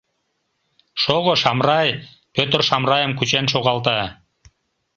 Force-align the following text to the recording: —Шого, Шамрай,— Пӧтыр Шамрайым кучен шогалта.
—Шого, 1.01 1.33
Шамрай,— 1.41 1.89
Пӧтыр 2.33 2.61
Шамрайым 2.69 3.11
кучен 3.15 3.45
шогалта. 3.53 3.99